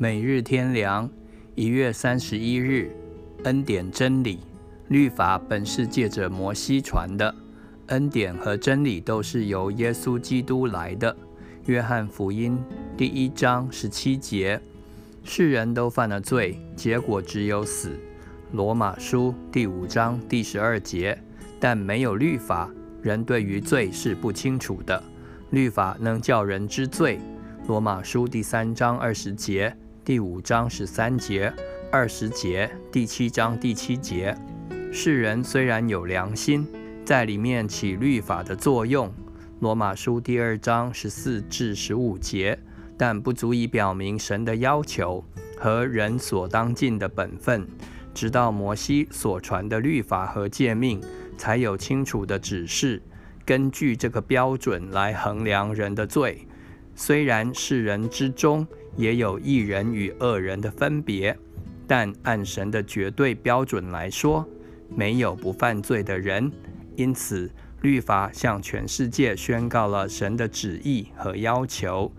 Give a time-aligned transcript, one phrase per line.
[0.00, 1.10] 每日天良，
[1.56, 2.92] 一月三十一日，
[3.42, 4.38] 恩典真理。
[4.86, 7.34] 律法本是借着摩西传的，
[7.88, 11.16] 恩典和真理都是由耶稣基督来的。
[11.66, 12.56] 约翰福音
[12.96, 14.60] 第一章十七节：
[15.24, 17.98] 世人都犯了罪，结果只有死。
[18.52, 21.20] 罗马书第五章第十二节：
[21.58, 22.70] 但没有律法，
[23.02, 25.02] 人对于罪是不清楚的。
[25.50, 27.18] 律法能叫人知罪。
[27.66, 29.76] 罗马书第三章二十节。
[30.08, 31.52] 第五章十三节、
[31.92, 34.34] 二十节，第七章第七节，
[34.90, 36.66] 世人虽然有良心，
[37.04, 39.12] 在里面起律法的作用。
[39.60, 42.58] 罗马书第二章十四至十五节，
[42.96, 45.22] 但不足以表明神的要求
[45.58, 47.68] 和人所当尽的本分。
[48.14, 51.02] 直到摩西所传的律法和诫命，
[51.36, 53.02] 才有清楚的指示，
[53.44, 56.48] 根据这个标准来衡量人的罪。
[56.94, 58.66] 虽然世人之中，
[58.98, 61.34] 也有一人与恶人的分别，
[61.86, 64.46] 但按神的绝对标准来说，
[64.88, 66.50] 没有不犯罪的人。
[66.96, 67.48] 因此，
[67.80, 72.12] 律法向全世界宣告了神的旨意和要求，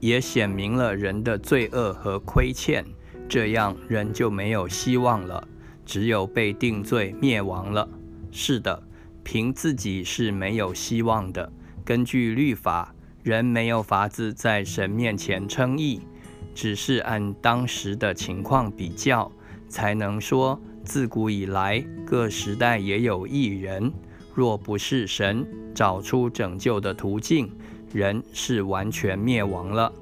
[0.00, 2.84] 也显明了人的罪恶和亏欠。
[3.28, 5.46] 这样，人就没有希望了，
[5.86, 7.88] 只有被定罪灭亡了。
[8.32, 8.82] 是的，
[9.22, 11.52] 凭自己是没有希望的。
[11.84, 16.02] 根据律法，人没有法子在神面前称义。
[16.54, 19.30] 只是按当时的情况比较，
[19.68, 23.92] 才能说自古以来各时代也有一人。
[24.34, 27.50] 若不是神找出拯救的途径，
[27.92, 29.92] 人是完全灭亡了。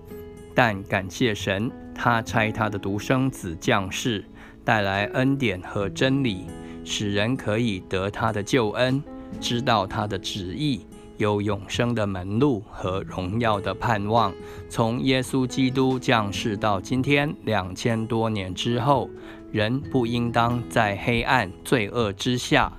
[0.55, 4.25] 但感谢神，他差他的独生子降世，
[4.65, 6.47] 带来恩典和真理，
[6.85, 9.03] 使人可以得他的救恩，
[9.41, 10.87] 知道他的旨意。
[11.17, 14.33] 有永生的门路和荣耀的盼望。
[14.69, 19.09] 从耶稣基督降世到今天两千多年之后，
[19.51, 22.73] 人不应当在黑暗罪恶之下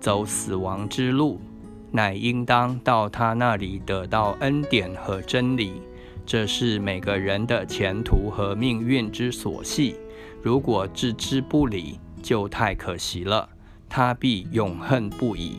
[0.00, 1.40] 走死亡之路，
[1.90, 5.82] 乃应当到他那里得到恩典和真理。
[6.26, 9.96] 这是每个人的前途和命运之所系。
[10.42, 13.48] 如果置之不理，就太可惜了，
[13.88, 15.58] 他必永恨不已。